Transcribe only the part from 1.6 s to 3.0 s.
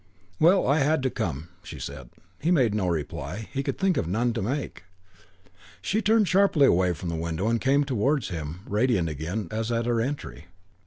she said. He made no